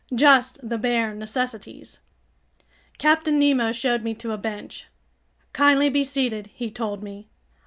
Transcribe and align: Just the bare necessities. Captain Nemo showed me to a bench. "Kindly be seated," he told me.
Just 0.15 0.67
the 0.67 0.79
bare 0.79 1.13
necessities. 1.13 1.99
Captain 2.97 3.37
Nemo 3.37 3.71
showed 3.71 4.01
me 4.01 4.15
to 4.15 4.31
a 4.31 4.35
bench. 4.39 4.87
"Kindly 5.53 5.91
be 5.91 6.03
seated," 6.03 6.47
he 6.55 6.71
told 6.71 7.03
me. 7.03 7.27